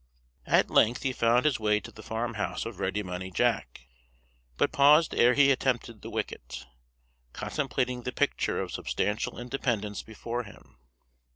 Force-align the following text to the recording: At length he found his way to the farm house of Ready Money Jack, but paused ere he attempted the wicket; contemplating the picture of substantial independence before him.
At 0.47 0.71
length 0.71 1.03
he 1.03 1.13
found 1.13 1.45
his 1.45 1.59
way 1.59 1.79
to 1.79 1.91
the 1.91 2.01
farm 2.01 2.33
house 2.33 2.65
of 2.65 2.79
Ready 2.79 3.03
Money 3.03 3.29
Jack, 3.29 3.81
but 4.57 4.71
paused 4.71 5.13
ere 5.13 5.35
he 5.35 5.51
attempted 5.51 6.01
the 6.01 6.09
wicket; 6.09 6.65
contemplating 7.33 8.01
the 8.01 8.11
picture 8.11 8.59
of 8.59 8.71
substantial 8.71 9.37
independence 9.37 10.01
before 10.01 10.41
him. 10.41 10.79